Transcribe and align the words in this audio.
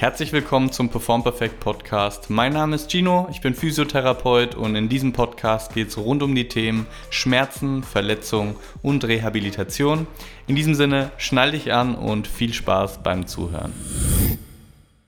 Herzlich 0.00 0.32
willkommen 0.32 0.72
zum 0.72 0.88
Perform 0.88 1.22
Perfect 1.22 1.60
Podcast. 1.60 2.30
Mein 2.30 2.54
Name 2.54 2.74
ist 2.74 2.90
Gino, 2.90 3.28
ich 3.30 3.42
bin 3.42 3.52
Physiotherapeut 3.52 4.54
und 4.54 4.74
in 4.74 4.88
diesem 4.88 5.12
Podcast 5.12 5.74
geht 5.74 5.88
es 5.88 5.98
rund 5.98 6.22
um 6.22 6.34
die 6.34 6.48
Themen 6.48 6.86
Schmerzen, 7.10 7.82
Verletzung 7.82 8.56
und 8.80 9.06
Rehabilitation. 9.06 10.06
In 10.46 10.56
diesem 10.56 10.74
Sinne, 10.74 11.10
schnall 11.18 11.50
dich 11.50 11.74
an 11.74 11.96
und 11.96 12.26
viel 12.26 12.54
Spaß 12.54 13.02
beim 13.02 13.26
Zuhören. 13.26 13.74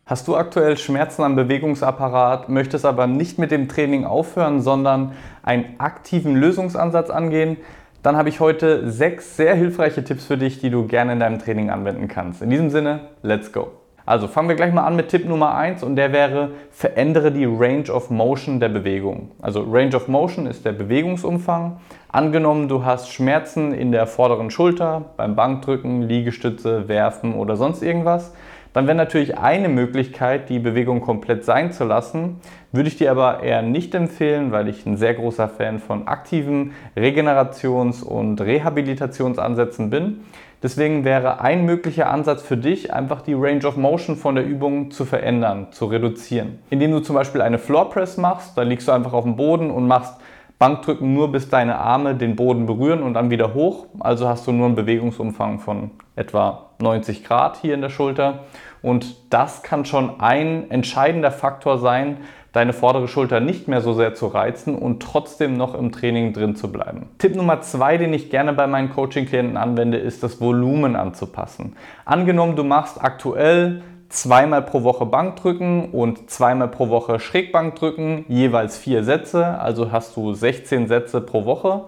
Hast 0.04 0.28
du 0.28 0.36
aktuell 0.36 0.76
Schmerzen 0.76 1.22
am 1.22 1.36
Bewegungsapparat, 1.36 2.50
möchtest 2.50 2.84
aber 2.84 3.06
nicht 3.06 3.38
mit 3.38 3.50
dem 3.50 3.70
Training 3.70 4.04
aufhören, 4.04 4.60
sondern 4.60 5.12
einen 5.42 5.76
aktiven 5.78 6.36
Lösungsansatz 6.36 7.08
angehen? 7.08 7.56
Dann 8.02 8.18
habe 8.18 8.28
ich 8.28 8.40
heute 8.40 8.90
sechs 8.90 9.38
sehr 9.38 9.54
hilfreiche 9.54 10.04
Tipps 10.04 10.26
für 10.26 10.36
dich, 10.36 10.60
die 10.60 10.68
du 10.68 10.86
gerne 10.86 11.14
in 11.14 11.20
deinem 11.20 11.38
Training 11.38 11.70
anwenden 11.70 12.08
kannst. 12.08 12.42
In 12.42 12.50
diesem 12.50 12.68
Sinne, 12.68 13.08
let's 13.22 13.54
go! 13.54 13.81
Also 14.04 14.26
fangen 14.26 14.48
wir 14.48 14.56
gleich 14.56 14.72
mal 14.72 14.84
an 14.84 14.96
mit 14.96 15.08
Tipp 15.08 15.28
Nummer 15.28 15.54
1 15.54 15.82
und 15.84 15.96
der 15.96 16.12
wäre, 16.12 16.50
verändere 16.70 17.30
die 17.30 17.44
Range 17.44 17.88
of 17.90 18.10
Motion 18.10 18.58
der 18.58 18.68
Bewegung. 18.68 19.30
Also 19.40 19.62
Range 19.62 19.94
of 19.94 20.08
Motion 20.08 20.46
ist 20.46 20.64
der 20.64 20.72
Bewegungsumfang. 20.72 21.78
Angenommen, 22.08 22.68
du 22.68 22.84
hast 22.84 23.10
Schmerzen 23.12 23.72
in 23.72 23.92
der 23.92 24.06
vorderen 24.06 24.50
Schulter 24.50 25.04
beim 25.16 25.36
Bankdrücken, 25.36 26.02
Liegestütze, 26.02 26.88
Werfen 26.88 27.34
oder 27.34 27.56
sonst 27.56 27.82
irgendwas, 27.82 28.34
dann 28.72 28.86
wäre 28.86 28.96
natürlich 28.96 29.38
eine 29.38 29.68
Möglichkeit, 29.68 30.48
die 30.48 30.58
Bewegung 30.58 31.00
komplett 31.00 31.44
sein 31.44 31.72
zu 31.72 31.84
lassen. 31.84 32.40
Würde 32.72 32.88
ich 32.88 32.96
dir 32.96 33.10
aber 33.10 33.42
eher 33.42 33.62
nicht 33.62 33.94
empfehlen, 33.94 34.50
weil 34.50 34.68
ich 34.68 34.86
ein 34.86 34.96
sehr 34.96 35.14
großer 35.14 35.48
Fan 35.48 35.78
von 35.78 36.08
aktiven 36.08 36.72
Regenerations- 36.96 38.02
und 38.02 38.40
Rehabilitationsansätzen 38.40 39.90
bin. 39.90 40.20
Deswegen 40.62 41.04
wäre 41.04 41.40
ein 41.40 41.66
möglicher 41.66 42.08
Ansatz 42.08 42.40
für 42.40 42.56
dich, 42.56 42.92
einfach 42.94 43.20
die 43.22 43.34
Range 43.34 43.66
of 43.66 43.76
Motion 43.76 44.16
von 44.16 44.36
der 44.36 44.46
Übung 44.46 44.92
zu 44.92 45.04
verändern, 45.04 45.66
zu 45.72 45.86
reduzieren. 45.86 46.60
Indem 46.70 46.92
du 46.92 47.00
zum 47.00 47.16
Beispiel 47.16 47.42
eine 47.42 47.58
Floor 47.58 47.90
Press 47.90 48.16
machst, 48.16 48.56
da 48.56 48.62
liegst 48.62 48.86
du 48.86 48.92
einfach 48.92 49.12
auf 49.12 49.24
dem 49.24 49.36
Boden 49.36 49.70
und 49.70 49.88
machst 49.88 50.14
Bankdrücken 50.62 51.12
nur 51.12 51.32
bis 51.32 51.48
deine 51.48 51.78
Arme 51.78 52.14
den 52.14 52.36
Boden 52.36 52.66
berühren 52.66 53.02
und 53.02 53.14
dann 53.14 53.30
wieder 53.30 53.52
hoch. 53.52 53.86
Also 53.98 54.28
hast 54.28 54.46
du 54.46 54.52
nur 54.52 54.66
einen 54.66 54.76
Bewegungsumfang 54.76 55.58
von 55.58 55.90
etwa 56.14 56.70
90 56.78 57.24
Grad 57.24 57.56
hier 57.56 57.74
in 57.74 57.80
der 57.80 57.88
Schulter. 57.88 58.44
Und 58.80 59.32
das 59.32 59.64
kann 59.64 59.84
schon 59.84 60.20
ein 60.20 60.70
entscheidender 60.70 61.32
Faktor 61.32 61.78
sein, 61.78 62.18
deine 62.52 62.72
vordere 62.72 63.08
Schulter 63.08 63.40
nicht 63.40 63.66
mehr 63.66 63.80
so 63.80 63.92
sehr 63.92 64.14
zu 64.14 64.28
reizen 64.28 64.76
und 64.76 65.02
trotzdem 65.02 65.56
noch 65.56 65.74
im 65.74 65.90
Training 65.90 66.32
drin 66.32 66.54
zu 66.54 66.70
bleiben. 66.70 67.08
Tipp 67.18 67.34
Nummer 67.34 67.60
zwei, 67.62 67.96
den 67.96 68.14
ich 68.14 68.30
gerne 68.30 68.52
bei 68.52 68.68
meinen 68.68 68.90
Coaching-Klienten 68.90 69.56
anwende, 69.56 69.98
ist 69.98 70.22
das 70.22 70.40
Volumen 70.40 70.94
anzupassen. 70.94 71.74
Angenommen, 72.04 72.54
du 72.54 72.62
machst 72.62 73.02
aktuell 73.02 73.82
zweimal 74.12 74.62
pro 74.62 74.82
Woche 74.82 75.06
Bankdrücken 75.06 75.90
und 75.90 76.30
zweimal 76.30 76.68
pro 76.68 76.88
Woche 76.88 77.18
Schrägbankdrücken, 77.18 78.24
jeweils 78.28 78.78
vier 78.78 79.04
Sätze, 79.04 79.58
also 79.58 79.90
hast 79.90 80.16
du 80.16 80.34
16 80.34 80.86
Sätze 80.86 81.20
pro 81.20 81.44
Woche. 81.44 81.86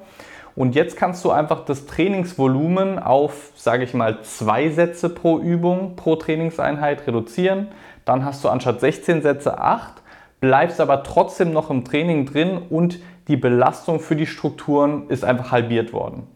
Und 0.56 0.74
jetzt 0.74 0.96
kannst 0.96 1.24
du 1.24 1.30
einfach 1.30 1.64
das 1.64 1.86
Trainingsvolumen 1.86 2.98
auf, 2.98 3.50
sage 3.56 3.84
ich 3.84 3.92
mal, 3.92 4.22
zwei 4.22 4.70
Sätze 4.70 5.08
pro 5.08 5.38
Übung 5.38 5.96
pro 5.96 6.16
Trainingseinheit 6.16 7.06
reduzieren. 7.06 7.68
Dann 8.04 8.24
hast 8.24 8.44
du 8.44 8.48
anstatt 8.48 8.80
16 8.80 9.22
Sätze 9.22 9.58
8 9.58 10.02
bleibst 10.44 10.78
aber 10.78 11.02
trotzdem 11.04 11.54
noch 11.54 11.70
im 11.70 11.84
Training 11.84 12.26
drin 12.26 12.58
und 12.68 12.98
die 13.28 13.38
Belastung 13.38 13.98
für 13.98 14.14
die 14.14 14.26
Strukturen 14.26 15.08
ist 15.08 15.24
einfach 15.24 15.52
halbiert 15.52 15.94
worden. 15.94 16.26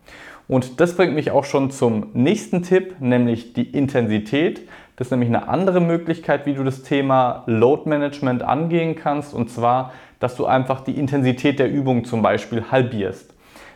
Und 0.48 0.80
das 0.80 0.96
bringt 0.96 1.14
mich 1.14 1.30
auch 1.30 1.44
schon 1.44 1.70
zum 1.70 2.06
nächsten 2.14 2.62
Tipp, 2.62 2.96
nämlich 3.00 3.52
die 3.52 3.68
Intensität. 3.68 4.66
Das 4.98 5.06
ist 5.06 5.10
nämlich 5.12 5.28
eine 5.28 5.46
andere 5.46 5.80
Möglichkeit, 5.80 6.44
wie 6.44 6.54
du 6.54 6.64
das 6.64 6.82
Thema 6.82 7.44
Load 7.46 7.88
Management 7.88 8.42
angehen 8.42 8.96
kannst. 8.96 9.32
Und 9.32 9.48
zwar, 9.48 9.92
dass 10.18 10.34
du 10.34 10.44
einfach 10.44 10.80
die 10.80 10.98
Intensität 10.98 11.60
der 11.60 11.70
Übung 11.70 12.04
zum 12.04 12.20
Beispiel 12.20 12.64
halbierst. 12.72 13.32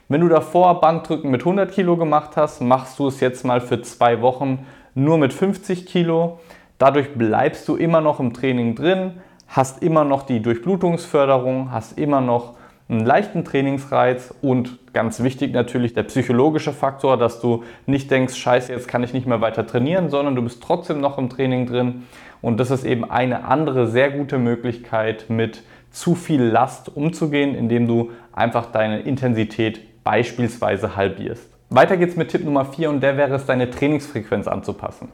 Wenn 0.09 0.21
du 0.21 0.29
davor 0.29 0.81
Bankdrücken 0.81 1.31
mit 1.31 1.43
100 1.43 1.71
Kilo 1.71 1.97
gemacht 1.97 2.33
hast, 2.35 2.61
machst 2.61 2.99
du 2.99 3.07
es 3.07 3.21
jetzt 3.21 3.45
mal 3.45 3.61
für 3.61 3.81
zwei 3.83 4.21
Wochen 4.21 4.67
nur 4.97 5.17
mit 5.17 5.33
50 5.33 5.87
Kilo. 5.87 6.41
Dadurch 6.79 7.15
bleibst 7.15 7.69
du 7.69 7.77
immer 7.77 8.01
noch 8.01 8.19
im 8.19 8.35
Training 8.35 8.75
drin, 8.75 9.21
hast 9.47 9.81
immer 9.81 10.03
noch 10.03 10.25
die 10.25 10.43
Durchblutungsförderung, 10.43 11.71
hast 11.71 12.01
immer 12.01 12.21
noch 12.21 12.55
einen 12.93 13.07
leichten 13.07 13.45
Trainingsreiz 13.45 14.35
und 14.43 14.79
ganz 14.93 15.23
wichtig 15.23 15.53
natürlich 15.53 15.95
der 15.95 16.03
psychologische 16.05 16.73
Faktor, 16.73 17.17
dass 17.17 17.41
du 17.41 17.65
nicht 17.87 18.11
denkst, 18.11 18.35
scheiße, 18.35 18.73
jetzt 18.73 18.87
kann 18.87 19.03
ich 19.03 19.15
nicht 19.15 19.27
mehr 19.27 19.41
weiter 19.41 19.67
trainieren, 19.67 20.11
sondern 20.11 20.37
du 20.37 20.43
bist 20.43 20.63
trotzdem 20.63 21.01
noch 21.01 21.19
im 21.19 21.31
Training 21.31 21.67
drin. 21.67 22.05
Und 22.43 22.61
das 22.61 22.71
ist 22.71 22.85
eben 22.85 23.11
eine 23.11 23.45
andere 23.45 23.87
sehr 23.89 24.11
gute 24.11 24.39
Möglichkeit, 24.39 25.27
mit 25.29 25.63
zu 25.91 26.15
viel 26.15 26.43
Last 26.43 26.95
umzugehen, 26.95 27.55
indem 27.55 27.87
du 27.87 28.11
einfach 28.33 28.67
deine 28.67 29.01
Intensität 29.01 29.81
beispielsweise 30.05 30.97
halbierst. 30.97 31.49
Weiter 31.71 31.97
geht's 31.97 32.17
mit 32.17 32.31
Tipp 32.31 32.45
Nummer 32.45 32.67
4 32.67 32.91
und 32.91 33.01
der 33.01 33.17
wäre 33.17 33.35
es, 33.35 33.47
deine 33.47 33.71
Trainingsfrequenz 33.71 34.47
anzupassen. 34.47 35.09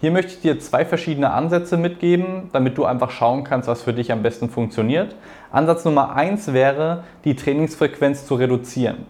Hier 0.00 0.10
möchte 0.10 0.32
ich 0.32 0.40
dir 0.40 0.58
zwei 0.58 0.86
verschiedene 0.86 1.30
Ansätze 1.30 1.76
mitgeben, 1.76 2.48
damit 2.54 2.78
du 2.78 2.86
einfach 2.86 3.10
schauen 3.10 3.44
kannst, 3.44 3.68
was 3.68 3.82
für 3.82 3.92
dich 3.92 4.10
am 4.10 4.22
besten 4.22 4.48
funktioniert. 4.48 5.14
Ansatz 5.52 5.84
Nummer 5.84 6.16
eins 6.16 6.54
wäre, 6.54 7.04
die 7.24 7.36
Trainingsfrequenz 7.36 8.24
zu 8.24 8.36
reduzieren. 8.36 9.04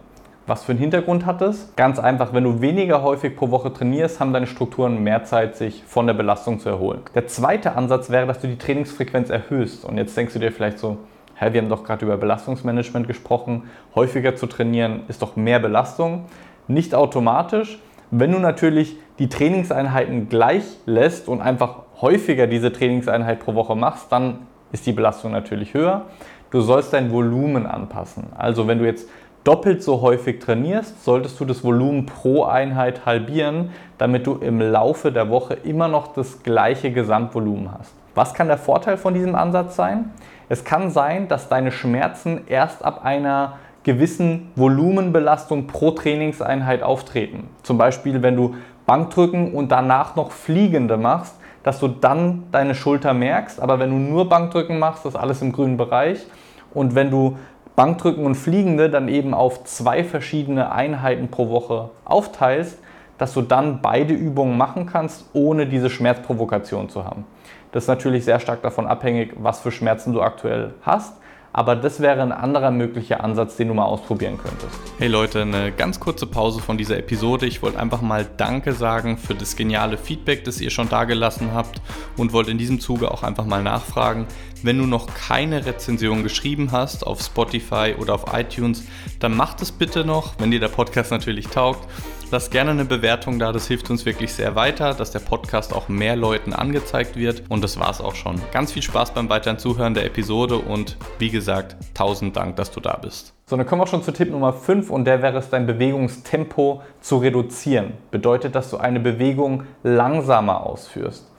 Was 0.47 0.65
für 0.65 0.73
einen 0.73 0.79
Hintergrund 0.79 1.25
hat 1.25 1.41
es? 1.41 1.71
Ganz 1.77 1.97
einfach, 1.97 2.33
wenn 2.33 2.43
du 2.43 2.59
weniger 2.59 3.03
häufig 3.03 3.37
pro 3.37 3.51
Woche 3.51 3.71
trainierst, 3.71 4.19
haben 4.19 4.33
deine 4.33 4.47
Strukturen 4.47 5.01
mehr 5.01 5.23
Zeit, 5.23 5.55
sich 5.55 5.81
von 5.87 6.07
der 6.07 6.13
Belastung 6.13 6.59
zu 6.59 6.67
erholen. 6.67 6.99
Der 7.15 7.25
zweite 7.25 7.77
Ansatz 7.77 8.09
wäre, 8.09 8.27
dass 8.27 8.41
du 8.41 8.49
die 8.49 8.57
Trainingsfrequenz 8.57 9.29
erhöhst. 9.29 9.85
Und 9.85 9.97
jetzt 9.97 10.17
denkst 10.17 10.33
du 10.33 10.39
dir 10.39 10.51
vielleicht 10.51 10.77
so, 10.77 10.97
hä, 11.35 11.53
wir 11.53 11.61
haben 11.61 11.69
doch 11.69 11.85
gerade 11.85 12.03
über 12.03 12.17
Belastungsmanagement 12.17 13.07
gesprochen. 13.07 13.69
Häufiger 13.95 14.35
zu 14.35 14.45
trainieren 14.45 15.03
ist 15.07 15.21
doch 15.21 15.37
mehr 15.37 15.59
Belastung. 15.59 16.25
Nicht 16.67 16.93
automatisch. 16.93 17.79
Wenn 18.11 18.33
du 18.33 18.39
natürlich 18.39 18.97
die 19.19 19.29
Trainingseinheiten 19.29 20.27
gleich 20.27 20.63
lässt 20.85 21.29
und 21.29 21.41
einfach 21.41 21.83
häufiger 22.01 22.45
diese 22.45 22.73
Trainingseinheit 22.73 23.39
pro 23.39 23.55
Woche 23.55 23.75
machst, 23.75 24.11
dann 24.11 24.47
ist 24.73 24.85
die 24.85 24.91
Belastung 24.91 25.31
natürlich 25.31 25.73
höher. 25.73 26.07
Du 26.49 26.59
sollst 26.59 26.91
dein 26.91 27.11
Volumen 27.11 27.65
anpassen. 27.65 28.25
Also 28.37 28.67
wenn 28.67 28.79
du 28.79 28.85
jetzt 28.85 29.07
doppelt 29.45 29.81
so 29.81 30.01
häufig 30.01 30.39
trainierst, 30.39 31.05
solltest 31.05 31.39
du 31.39 31.45
das 31.45 31.63
Volumen 31.63 32.05
pro 32.05 32.43
Einheit 32.43 33.05
halbieren, 33.05 33.69
damit 33.97 34.27
du 34.27 34.35
im 34.35 34.59
Laufe 34.59 35.13
der 35.13 35.29
Woche 35.29 35.53
immer 35.53 35.87
noch 35.87 36.13
das 36.13 36.43
gleiche 36.43 36.91
Gesamtvolumen 36.91 37.71
hast. 37.71 37.93
Was 38.13 38.33
kann 38.33 38.49
der 38.49 38.57
Vorteil 38.57 38.97
von 38.97 39.13
diesem 39.13 39.35
Ansatz 39.35 39.77
sein? 39.77 40.11
Es 40.49 40.65
kann 40.65 40.91
sein, 40.91 41.29
dass 41.29 41.47
deine 41.47 41.71
Schmerzen 41.71 42.41
erst 42.47 42.83
ab 42.83 43.05
einer 43.05 43.53
gewissen 43.83 44.51
Volumenbelastung 44.55 45.67
pro 45.67 45.91
Trainingseinheit 45.91 46.83
auftreten. 46.83 47.49
Zum 47.63 47.77
Beispiel, 47.77 48.21
wenn 48.21 48.35
du 48.35 48.55
Bankdrücken 48.85 49.53
und 49.53 49.71
danach 49.71 50.15
noch 50.15 50.31
Fliegende 50.31 50.97
machst, 50.97 51.35
dass 51.63 51.79
du 51.79 51.87
dann 51.87 52.43
deine 52.51 52.75
Schulter 52.75 53.13
merkst. 53.13 53.59
Aber 53.59 53.79
wenn 53.79 53.89
du 53.89 53.97
nur 53.97 54.29
Bankdrücken 54.29 54.79
machst, 54.79 55.05
ist 55.05 55.15
alles 55.15 55.41
im 55.41 55.51
grünen 55.51 55.77
Bereich. 55.77 56.25
Und 56.73 56.95
wenn 56.95 57.11
du 57.11 57.37
Bankdrücken 57.75 58.25
und 58.25 58.35
Fliegende 58.35 58.89
dann 58.89 59.07
eben 59.07 59.33
auf 59.33 59.63
zwei 59.63 60.03
verschiedene 60.03 60.71
Einheiten 60.71 61.29
pro 61.29 61.49
Woche 61.49 61.89
aufteilst, 62.05 62.79
dass 63.17 63.33
du 63.33 63.41
dann 63.41 63.81
beide 63.81 64.13
Übungen 64.13 64.57
machen 64.57 64.87
kannst, 64.87 65.25
ohne 65.33 65.67
diese 65.67 65.89
Schmerzprovokation 65.89 66.89
zu 66.89 67.05
haben. 67.05 67.25
Das 67.71 67.83
ist 67.83 67.87
natürlich 67.87 68.25
sehr 68.25 68.39
stark 68.39 68.61
davon 68.63 68.87
abhängig, 68.87 69.33
was 69.37 69.59
für 69.59 69.71
Schmerzen 69.71 70.11
du 70.11 70.21
aktuell 70.21 70.73
hast. 70.81 71.13
Aber 71.53 71.75
das 71.75 71.99
wäre 71.99 72.21
ein 72.21 72.31
anderer 72.31 72.71
möglicher 72.71 73.23
Ansatz, 73.23 73.57
den 73.57 73.67
du 73.67 73.73
mal 73.73 73.83
ausprobieren 73.83 74.37
könntest. 74.37 74.79
Hey 74.97 75.09
Leute, 75.09 75.41
eine 75.41 75.71
ganz 75.71 75.99
kurze 75.99 76.25
Pause 76.25 76.61
von 76.61 76.77
dieser 76.77 76.97
Episode. 76.97 77.45
Ich 77.45 77.61
wollte 77.61 77.79
einfach 77.79 78.01
mal 78.01 78.25
Danke 78.37 78.71
sagen 78.71 79.17
für 79.17 79.35
das 79.35 79.57
geniale 79.57 79.97
Feedback, 79.97 80.45
das 80.45 80.61
ihr 80.61 80.69
schon 80.69 80.87
dagelassen 80.87 81.53
habt 81.53 81.81
und 82.15 82.31
wollte 82.31 82.51
in 82.51 82.57
diesem 82.57 82.79
Zuge 82.79 83.11
auch 83.11 83.23
einfach 83.23 83.45
mal 83.45 83.63
nachfragen, 83.63 84.27
wenn 84.63 84.77
du 84.77 84.85
noch 84.85 85.07
keine 85.13 85.65
Rezension 85.65 86.23
geschrieben 86.23 86.71
hast 86.71 87.05
auf 87.05 87.21
Spotify 87.21 87.95
oder 87.99 88.13
auf 88.13 88.25
iTunes, 88.33 88.85
dann 89.19 89.35
mach 89.35 89.53
das 89.53 89.71
bitte 89.71 90.05
noch, 90.05 90.33
wenn 90.39 90.51
dir 90.51 90.59
der 90.59 90.67
Podcast 90.67 91.11
natürlich 91.11 91.47
taugt. 91.47 91.87
Lass 92.31 92.49
gerne 92.49 92.71
eine 92.71 92.85
Bewertung 92.85 93.39
da, 93.39 93.51
das 93.51 93.67
hilft 93.67 93.89
uns 93.89 94.05
wirklich 94.05 94.31
sehr 94.31 94.55
weiter, 94.55 94.93
dass 94.93 95.11
der 95.11 95.19
Podcast 95.19 95.73
auch 95.73 95.89
mehr 95.89 96.15
Leuten 96.15 96.53
angezeigt 96.53 97.17
wird. 97.17 97.43
Und 97.49 97.61
das 97.61 97.77
war's 97.77 97.99
auch 97.99 98.15
schon. 98.15 98.41
Ganz 98.53 98.71
viel 98.71 98.81
Spaß 98.81 99.13
beim 99.13 99.27
weiteren 99.27 99.57
Zuhören 99.57 99.93
der 99.93 100.05
Episode 100.05 100.57
und 100.57 100.95
wie 101.19 101.29
gesagt, 101.29 101.75
tausend 101.93 102.37
Dank, 102.37 102.55
dass 102.55 102.71
du 102.71 102.79
da 102.79 102.95
bist. 102.95 103.33
So, 103.47 103.57
dann 103.57 103.65
kommen 103.65 103.81
wir 103.81 103.87
schon 103.87 104.01
zu 104.01 104.13
Tipp 104.13 104.31
Nummer 104.31 104.53
5 104.53 104.89
und 104.89 105.03
der 105.03 105.21
wäre 105.21 105.39
es, 105.39 105.49
dein 105.49 105.67
Bewegungstempo 105.67 106.81
zu 107.01 107.17
reduzieren. 107.17 107.95
Bedeutet, 108.11 108.55
dass 108.55 108.69
du 108.69 108.77
eine 108.77 109.01
Bewegung 109.01 109.63
langsamer 109.83 110.65
ausführst. 110.65 111.29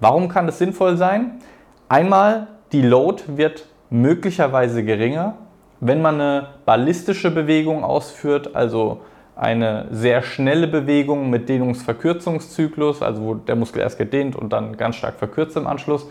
Warum 0.00 0.28
kann 0.28 0.46
das 0.46 0.58
sinnvoll 0.58 0.96
sein? 0.96 1.40
Einmal, 1.88 2.48
die 2.72 2.82
Load 2.82 3.22
wird 3.26 3.66
möglicherweise 3.90 4.84
geringer. 4.84 5.34
Wenn 5.80 6.02
man 6.02 6.20
eine 6.20 6.48
ballistische 6.64 7.30
Bewegung 7.30 7.84
ausführt, 7.84 8.54
also 8.54 9.00
eine 9.34 9.88
sehr 9.90 10.22
schnelle 10.22 10.68
Bewegung 10.68 11.30
mit 11.30 11.48
Dehnungsverkürzungszyklus, 11.48 13.02
also 13.02 13.22
wo 13.22 13.34
der 13.34 13.56
Muskel 13.56 13.80
erst 13.80 13.98
gedehnt 13.98 14.36
und 14.36 14.52
dann 14.52 14.76
ganz 14.76 14.96
stark 14.96 15.14
verkürzt 15.14 15.56
im 15.56 15.66
Anschluss, 15.66 16.06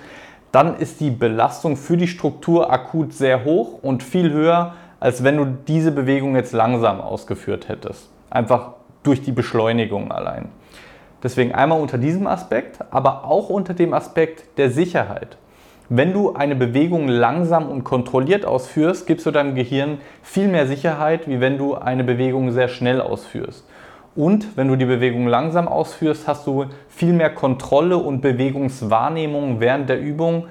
dann 0.51 0.77
ist 0.77 0.99
die 0.99 1.11
Belastung 1.11 1.77
für 1.77 1.95
die 1.95 2.07
Struktur 2.07 2.71
akut 2.73 3.13
sehr 3.13 3.45
hoch 3.45 3.83
und 3.83 4.01
viel 4.01 4.31
höher, 4.31 4.73
als 4.99 5.23
wenn 5.23 5.37
du 5.37 5.45
diese 5.45 5.91
Bewegung 5.91 6.35
jetzt 6.35 6.53
langsam 6.53 6.99
ausgeführt 6.99 7.69
hättest. 7.69 8.09
Einfach 8.31 8.71
durch 9.03 9.21
die 9.21 9.31
Beschleunigung 9.31 10.11
allein. 10.11 10.49
Deswegen 11.21 11.53
einmal 11.53 11.79
unter 11.79 11.99
diesem 11.99 12.27
Aspekt, 12.27 12.79
aber 12.89 13.25
auch 13.25 13.49
unter 13.49 13.73
dem 13.75 13.93
Aspekt 13.93 14.57
der 14.57 14.71
Sicherheit. 14.71 15.37
Wenn 15.91 16.13
du 16.13 16.33
eine 16.33 16.55
Bewegung 16.55 17.07
langsam 17.07 17.67
und 17.67 17.83
kontrolliert 17.83 18.45
ausführst, 18.45 19.07
gibst 19.07 19.25
du 19.25 19.31
deinem 19.31 19.55
Gehirn 19.55 19.97
viel 20.21 20.47
mehr 20.47 20.67
Sicherheit, 20.67 21.27
wie 21.27 21.41
wenn 21.41 21.57
du 21.57 21.73
eine 21.73 22.03
Bewegung 22.03 22.51
sehr 22.51 22.67
schnell 22.67 23.01
ausführst. 23.01 23.67
Und 24.15 24.55
wenn 24.55 24.67
du 24.67 24.75
die 24.75 24.85
Bewegung 24.85 25.25
langsam 25.25 25.67
ausführst, 25.67 26.27
hast 26.27 26.45
du 26.45 26.65
viel 26.89 27.13
mehr 27.13 27.31
Kontrolle 27.31 27.97
und 27.97 28.21
Bewegungswahrnehmung 28.21 29.61
während 29.61 29.89
der 29.89 29.99
Übung, 29.99 30.45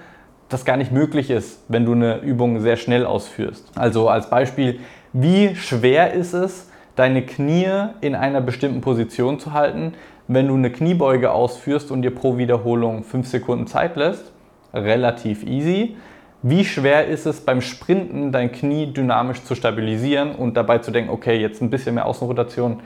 das 0.48 0.64
gar 0.64 0.76
nicht 0.76 0.90
möglich 0.90 1.30
ist, 1.30 1.62
wenn 1.68 1.86
du 1.86 1.92
eine 1.92 2.18
Übung 2.18 2.58
sehr 2.58 2.76
schnell 2.76 3.06
ausführst. 3.06 3.70
Also 3.76 4.08
als 4.08 4.30
Beispiel, 4.30 4.80
wie 5.12 5.54
schwer 5.54 6.14
ist 6.14 6.32
es, 6.32 6.68
deine 6.96 7.22
Knie 7.22 7.90
in 8.00 8.16
einer 8.16 8.40
bestimmten 8.40 8.80
Position 8.80 9.38
zu 9.38 9.52
halten, 9.52 9.92
wenn 10.26 10.48
du 10.48 10.54
eine 10.54 10.72
Kniebeuge 10.72 11.30
ausführst 11.30 11.92
und 11.92 12.02
dir 12.02 12.12
pro 12.12 12.38
Wiederholung 12.38 13.04
5 13.04 13.28
Sekunden 13.28 13.68
Zeit 13.68 13.94
lässt? 13.94 14.32
Relativ 14.72 15.44
easy. 15.44 15.96
Wie 16.42 16.64
schwer 16.64 17.06
ist 17.08 17.26
es 17.26 17.40
beim 17.40 17.60
Sprinten, 17.60 18.30
dein 18.30 18.52
Knie 18.52 18.92
dynamisch 18.92 19.42
zu 19.42 19.54
stabilisieren 19.54 20.34
und 20.34 20.56
dabei 20.56 20.78
zu 20.78 20.90
denken, 20.90 21.10
okay, 21.10 21.36
jetzt 21.36 21.60
ein 21.60 21.70
bisschen 21.70 21.96
mehr 21.96 22.06
Außenrotation? 22.06 22.80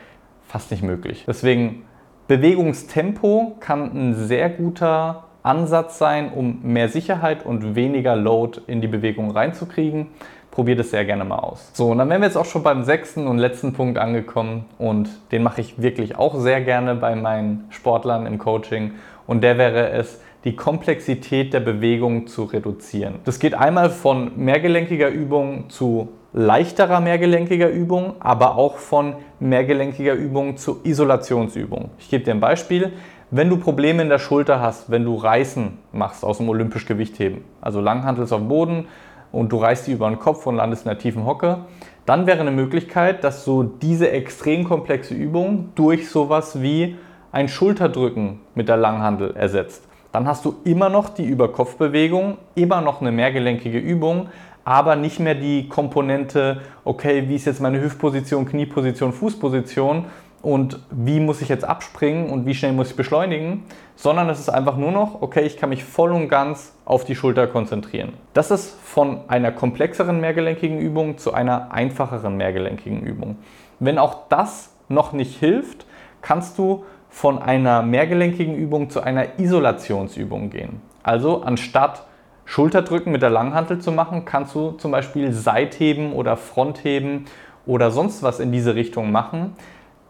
Fast 0.47 0.71
nicht 0.71 0.83
möglich. 0.83 1.25
Deswegen 1.27 1.85
Bewegungstempo 2.29 3.57
kann 3.61 3.91
ein 3.95 4.15
sehr 4.15 4.49
guter 4.49 5.25
Ansatz 5.43 5.99
sein, 5.99 6.33
um 6.33 6.61
mehr 6.63 6.89
Sicherheit 6.89 7.45
und 7.45 7.75
weniger 7.75 8.17
Load 8.17 8.61
in 8.67 8.81
die 8.81 8.87
Bewegung 8.87 9.31
reinzukriegen. 9.31 10.09
Probiert 10.51 10.81
es 10.81 10.91
sehr 10.91 11.05
gerne 11.05 11.25
mal 11.25 11.39
aus. 11.39 11.71
So, 11.73 11.91
und 11.91 11.99
dann 11.99 12.09
wären 12.11 12.21
wir 12.21 12.29
jetzt 12.29 12.37
auch 12.37 12.45
schon 12.45 12.63
beim 12.63 12.85
sechsten 12.85 13.27
und 13.27 13.39
letzten 13.39 13.73
Punkt 13.73 13.99
angekommen 13.99 14.67
und 14.79 15.09
den 15.33 15.43
mache 15.43 15.63
ich 15.63 15.81
wirklich 15.81 16.17
auch 16.17 16.39
sehr 16.39 16.61
gerne 16.61 16.95
bei 16.95 17.17
meinen 17.17 17.65
Sportlern 17.71 18.27
im 18.27 18.39
Coaching 18.39 18.93
und 19.27 19.43
der 19.43 19.59
wäre 19.59 19.91
es, 19.91 20.21
die 20.45 20.57
Komplexität 20.57 21.53
der 21.55 21.61
Bewegung 21.61 22.27
zu 22.27 22.45
reduzieren. 22.45 23.21
Das 23.25 23.39
geht 23.39 23.55
einmal 23.55 23.91
von 23.91 24.33
mehrgelenkiger 24.37 25.09
Übung 25.09 25.71
zu 25.71 26.09
leichterer 26.33 27.01
mehrgelenkiger 27.01 27.69
Übung, 27.69 28.15
aber 28.21 28.57
auch 28.57 28.79
von 28.79 29.17
mehrgelenkiger 29.39 30.15
Übung 30.15 30.57
zu 30.57 30.81
Isolationsübung. 30.83 31.91
Ich 31.99 32.09
gebe 32.09 32.25
dir 32.25 32.33
ein 32.33 32.41
Beispiel. 32.41 32.93
Wenn 33.31 33.49
du 33.49 33.57
Probleme 33.57 34.03
in 34.03 34.09
der 34.09 34.19
Schulter 34.19 34.61
hast, 34.61 34.91
wenn 34.91 35.05
du 35.05 35.15
Reißen 35.15 35.79
machst 35.93 36.25
aus 36.25 36.39
dem 36.39 36.49
olympisch 36.49 36.87
Gewichtheben, 36.87 37.45
also 37.61 37.81
Langhantelst 37.81 38.33
auf 38.33 38.41
dem 38.41 38.49
Boden 38.49 38.87
und 39.31 39.53
du 39.53 39.57
reißt 39.57 39.87
die 39.87 39.93
über 39.93 40.09
den 40.09 40.19
Kopf 40.19 40.47
und 40.47 40.57
landest 40.57 40.85
in 40.85 40.91
der 40.91 40.99
tiefen 40.99 41.25
Hocke, 41.25 41.59
dann 42.05 42.27
wäre 42.27 42.41
eine 42.41 42.51
Möglichkeit, 42.51 43.25
dass 43.25 43.45
du 43.45 43.63
diese 43.63 44.11
extrem 44.11 44.65
komplexe 44.65 45.15
Übung 45.15 45.71
durch 45.75 46.11
sowas 46.11 46.61
wie 46.61 46.97
ein 47.31 47.49
Schulterdrücken 47.49 48.41
mit 48.55 48.69
der 48.69 48.77
Langhandel 48.77 49.35
ersetzt 49.35 49.89
dann 50.13 50.29
hast 50.29 50.45
du 50.45 50.57
immer 50.65 50.89
noch 50.89 51.09
die 51.09 51.25
Überkopfbewegung, 51.25 52.37
immer 52.55 52.81
noch 52.81 53.01
eine 53.01 53.11
mehrgelenkige 53.11 53.79
Übung, 53.79 54.29
aber 54.65 54.95
nicht 54.95 55.19
mehr 55.19 55.35
die 55.35 55.69
Komponente, 55.69 56.61
okay, 56.85 57.25
wie 57.29 57.35
ist 57.35 57.47
jetzt 57.47 57.61
meine 57.61 57.81
Hüftposition, 57.81 58.47
Knieposition, 58.47 59.13
Fußposition 59.13 60.05
und 60.43 60.81
wie 60.91 61.21
muss 61.21 61.41
ich 61.41 61.49
jetzt 61.49 61.65
abspringen 61.65 62.29
und 62.31 62.47
wie 62.47 62.55
schnell 62.55 62.73
muss 62.73 62.91
ich 62.91 62.97
beschleunigen, 62.97 63.65
sondern 63.97 64.29
es 64.29 64.39
ist 64.39 64.51
einfach 64.51 64.77
nur 64.77 64.93
noch, 64.93 65.23
okay, 65.23 65.43
ich 65.43 65.57
kann 65.57 65.71
mich 65.71 65.85
voll 65.85 66.13
und 66.13 66.29
ganz 66.29 66.75
auf 66.85 67.05
die 67.05 67.15
Schulter 67.15 67.47
konzentrieren. 67.47 68.13
Das 68.35 68.51
ist 68.51 68.79
von 68.83 69.21
einer 69.29 69.53
komplexeren 69.53 70.21
mehrgelenkigen 70.21 70.79
Übung 70.79 71.19
zu 71.19 71.33
einer 71.33 71.73
einfacheren 71.73 72.37
mehrgelenkigen 72.37 73.01
Übung. 73.01 73.37
Wenn 73.79 73.99
auch 73.99 74.29
das 74.29 74.75
noch 74.89 75.13
nicht 75.13 75.39
hilft, 75.39 75.87
kannst 76.21 76.59
du 76.59 76.85
von 77.13 77.41
einer 77.41 77.83
mehrgelenkigen 77.83 78.57
Übung 78.57 78.89
zu 78.89 79.03
einer 79.03 79.39
Isolationsübung 79.39 80.49
gehen. 80.49 80.81
Also 81.03 81.43
anstatt 81.43 82.07
Schulterdrücken 82.47 83.13
mit 83.13 83.21
der 83.21 83.29
Langhantel 83.29 83.81
zu 83.81 83.93
machen, 83.93 84.25
kannst 84.25 84.55
du 84.55 84.73
zum 84.73 84.91
Beispiel 84.91 85.31
Seitheben 85.31 86.15
oder 86.15 86.39
Frontheben 86.39 87.27
oder 87.67 87.91
sonst 87.91 88.23
was 88.23 88.41
in 88.41 88.51
diese 88.51 88.75
Richtung 88.75 89.13
machen. 89.13 89.53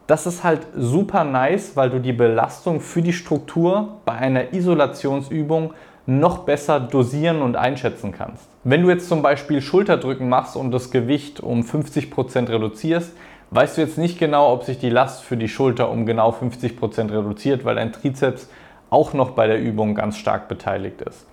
Das 0.07 0.25
ist 0.25 0.45
halt 0.45 0.65
super 0.75 1.25
nice, 1.25 1.75
weil 1.75 1.89
du 1.89 1.99
die 1.99 2.13
Belastung 2.13 2.79
für 2.79 3.01
die 3.01 3.13
Struktur 3.13 3.97
bei 4.05 4.13
einer 4.13 4.53
Isolationsübung 4.53 5.73
noch 6.05 6.39
besser 6.39 6.79
dosieren 6.79 7.41
und 7.41 7.57
einschätzen 7.57 8.13
kannst. 8.13 8.47
Wenn 8.63 8.81
du 8.81 8.89
jetzt 8.89 9.09
zum 9.09 9.21
Beispiel 9.21 9.61
Schulterdrücken 9.61 10.29
machst 10.29 10.55
und 10.55 10.71
das 10.71 10.89
Gewicht 10.89 11.41
um 11.41 11.61
50% 11.61 12.49
reduzierst, 12.49 13.13
weißt 13.53 13.77
du 13.77 13.81
jetzt 13.81 13.97
nicht 13.97 14.17
genau, 14.17 14.51
ob 14.51 14.63
sich 14.63 14.79
die 14.79 14.89
Last 14.89 15.23
für 15.23 15.37
die 15.37 15.47
Schulter 15.47 15.89
um 15.89 16.05
genau 16.05 16.31
50% 16.31 17.11
reduziert, 17.11 17.65
weil 17.65 17.75
dein 17.75 17.93
Trizeps 17.93 18.49
auch 18.89 19.13
noch 19.13 19.31
bei 19.31 19.47
der 19.47 19.59
Übung 19.59 19.95
ganz 19.95 20.17
stark 20.17 20.47
beteiligt 20.47 21.01
ist. 21.01 21.27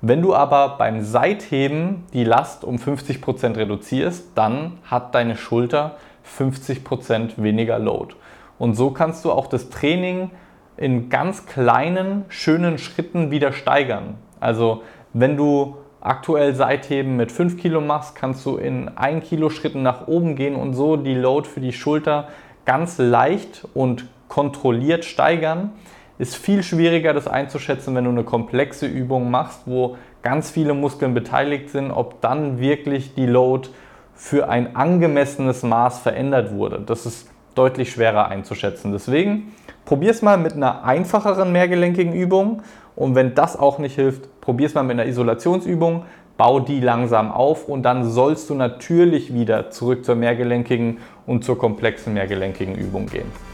Wenn 0.00 0.20
du 0.20 0.34
aber 0.34 0.76
beim 0.78 1.02
Seitheben 1.02 2.04
die 2.12 2.24
Last 2.24 2.64
um 2.64 2.76
50% 2.76 3.56
reduzierst, 3.56 4.30
dann 4.34 4.78
hat 4.84 5.14
deine 5.14 5.36
Schulter 5.36 5.96
50% 6.38 7.42
weniger 7.42 7.78
Load. 7.78 8.16
Und 8.58 8.74
so 8.74 8.90
kannst 8.90 9.24
du 9.24 9.32
auch 9.32 9.46
das 9.46 9.70
Training 9.70 10.30
in 10.76 11.08
ganz 11.08 11.46
kleinen, 11.46 12.24
schönen 12.28 12.78
Schritten 12.78 13.30
wieder 13.30 13.52
steigern. 13.52 14.14
Also 14.40 14.82
wenn 15.12 15.36
du 15.36 15.76
aktuell 16.02 16.54
Seitheben 16.54 17.16
mit 17.16 17.32
5 17.32 17.56
Kilo 17.58 17.80
machst, 17.80 18.14
kannst 18.14 18.44
du 18.44 18.56
in 18.56 18.90
1 18.96 19.24
Kilo 19.24 19.50
Schritten 19.50 19.82
nach 19.82 20.08
oben 20.08 20.36
gehen 20.36 20.56
und 20.56 20.74
so 20.74 20.96
die 20.96 21.14
Load 21.14 21.48
für 21.48 21.60
die 21.60 21.72
Schulter 21.72 22.28
ganz 22.64 22.98
leicht 22.98 23.66
und 23.74 24.06
kontrolliert 24.28 25.04
steigern. 25.04 25.72
Ist 26.18 26.36
viel 26.36 26.62
schwieriger, 26.62 27.14
das 27.14 27.26
einzuschätzen, 27.26 27.94
wenn 27.94 28.04
du 28.04 28.10
eine 28.10 28.24
komplexe 28.24 28.86
Übung 28.86 29.30
machst, 29.30 29.62
wo 29.66 29.96
ganz 30.22 30.50
viele 30.50 30.74
Muskeln 30.74 31.14
beteiligt 31.14 31.70
sind, 31.70 31.90
ob 31.90 32.20
dann 32.20 32.58
wirklich 32.58 33.14
die 33.14 33.26
Load 33.26 33.68
für 34.14 34.48
ein 34.48 34.76
angemessenes 34.76 35.62
Maß 35.62 36.00
verändert 36.00 36.52
wurde. 36.52 36.80
Das 36.84 37.06
ist 37.06 37.28
deutlich 37.54 37.90
schwerer 37.90 38.28
einzuschätzen. 38.28 38.92
Deswegen 38.92 39.52
probier 39.84 40.10
es 40.10 40.22
mal 40.22 40.38
mit 40.38 40.54
einer 40.54 40.84
einfacheren 40.84 41.52
mehrgelenkigen 41.52 42.12
Übung 42.12 42.62
und 42.94 43.14
wenn 43.14 43.34
das 43.34 43.58
auch 43.58 43.78
nicht 43.78 43.94
hilft, 43.94 44.28
probier 44.42 44.66
es 44.66 44.74
mal 44.74 44.82
mit 44.82 44.98
einer 44.98 45.08
Isolationsübung, 45.08 46.04
bau 46.36 46.60
die 46.60 46.80
langsam 46.80 47.30
auf 47.32 47.68
und 47.68 47.84
dann 47.84 48.10
sollst 48.10 48.50
du 48.50 48.54
natürlich 48.54 49.32
wieder 49.32 49.70
zurück 49.70 50.04
zur 50.04 50.16
mehrgelenkigen 50.16 50.98
und 51.26 51.44
zur 51.44 51.56
komplexen 51.56 52.12
mehrgelenkigen 52.12 52.74
Übung 52.74 53.06
gehen. 53.06 53.51